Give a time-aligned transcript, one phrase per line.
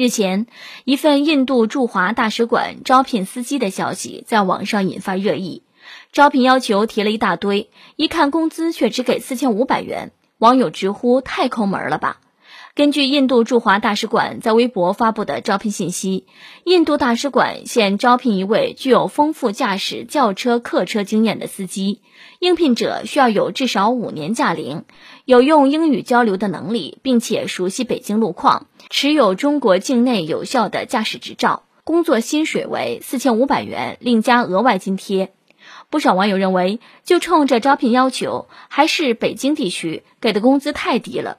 [0.00, 0.46] 日前，
[0.84, 5.62] 一份印度驻华大使馆招聘司机的消息在网上引发热议，
[6.10, 12.18] 招聘要求提了一大堆，一看工资却只给四千五百元，网友直呼太抠门了吧。
[12.76, 16.26] 根据印度驻华大使馆在微博发布的招聘信息，
[16.64, 22.00] 印度大使馆现招聘一位具有丰富驾驶轿车、客车经验的司机。
[22.38, 24.84] 应聘者需要有至少五年驾龄，
[25.24, 31.64] 有用英语交流的能力，并且熟悉北京路况，持有中国境内有效的驾驶执照。
[31.82, 35.32] 工作薪水为四千五百元，另加额外津贴。
[35.90, 41.38] 不少网友认为，就冲这招聘要求，还是北京地区给的工资太低了。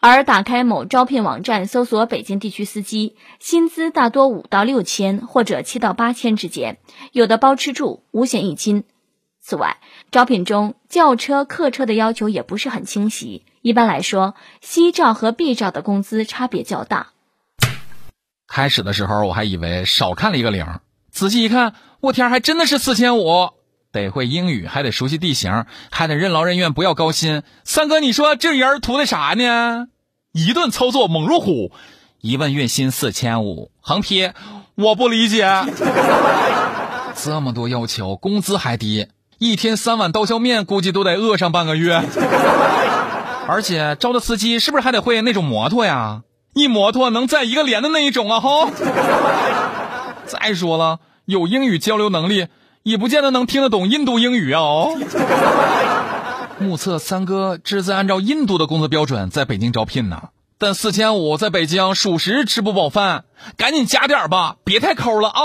[0.00, 6.78] 而打开某招聘网站搜索北京地区司机，薪资大多五到六千或者七到八千之间，
[7.10, 8.84] 有的包吃住，五险一金。
[9.40, 9.78] 此外，
[10.12, 13.44] 招聘中轿车、客车的要求也不是很清晰。
[13.60, 17.08] 一般来说，C 照和 B 照的工资差别较大。
[18.46, 20.64] 开始的时候我还以为少看了一个零，
[21.10, 23.50] 仔细一看，我天，还真的是四千五。
[23.92, 27.42] 得会英语，还得熟悉地形，还得任劳任怨，不要高薪。
[27.64, 29.88] 三哥，你说这人图的啥呢？
[30.32, 31.72] 一顿操作猛如虎，
[32.20, 34.30] 一问月薪四千五，横批：
[34.74, 35.46] 我不理解。
[37.16, 39.08] 这么多要求，工资还低，
[39.38, 42.02] 一天三碗刀削面，估计都得饿上半个月。
[43.48, 46.22] 而且招的司机是不是还得会那种摩托呀？
[46.52, 48.40] 一摩托能载一个连的那一种啊！
[48.40, 48.70] 哈。
[50.26, 52.48] 再说了，有英语交流能力。
[52.88, 54.60] 也不见得能听得懂印度英语啊！
[54.60, 54.98] 哦，
[56.58, 60.30] 目测三哥这是按照印度的工资标准在北京招聘呢。
[60.56, 63.24] 但四千五在北京属实吃不饱饭，
[63.58, 65.40] 赶紧加点吧，别太抠了啊！